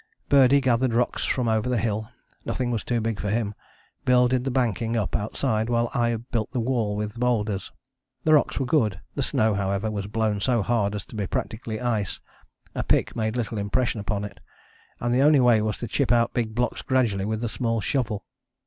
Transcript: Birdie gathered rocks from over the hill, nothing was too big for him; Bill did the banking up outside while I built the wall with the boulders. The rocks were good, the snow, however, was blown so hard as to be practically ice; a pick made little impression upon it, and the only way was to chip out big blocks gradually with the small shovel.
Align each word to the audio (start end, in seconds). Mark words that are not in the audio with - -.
Birdie 0.29 0.61
gathered 0.61 0.95
rocks 0.95 1.25
from 1.25 1.47
over 1.47 1.69
the 1.69 1.77
hill, 1.77 2.09
nothing 2.43 2.71
was 2.71 2.83
too 2.83 2.99
big 2.99 3.19
for 3.19 3.29
him; 3.29 3.53
Bill 4.03 4.27
did 4.27 4.43
the 4.45 4.49
banking 4.49 4.97
up 4.97 5.15
outside 5.15 5.69
while 5.69 5.91
I 5.93 6.15
built 6.15 6.49
the 6.51 6.59
wall 6.59 6.95
with 6.95 7.13
the 7.13 7.19
boulders. 7.19 7.71
The 8.23 8.33
rocks 8.33 8.59
were 8.59 8.65
good, 8.65 8.99
the 9.13 9.21
snow, 9.21 9.53
however, 9.53 9.91
was 9.91 10.07
blown 10.07 10.41
so 10.41 10.63
hard 10.63 10.95
as 10.95 11.05
to 11.05 11.15
be 11.15 11.27
practically 11.27 11.79
ice; 11.79 12.19
a 12.73 12.81
pick 12.83 13.15
made 13.15 13.35
little 13.35 13.59
impression 13.59 13.99
upon 13.99 14.23
it, 14.25 14.39
and 14.99 15.13
the 15.13 15.21
only 15.21 15.39
way 15.39 15.61
was 15.61 15.77
to 15.77 15.87
chip 15.87 16.11
out 16.11 16.33
big 16.33 16.55
blocks 16.55 16.81
gradually 16.81 17.25
with 17.25 17.41
the 17.41 17.47
small 17.47 17.79
shovel. 17.79 18.25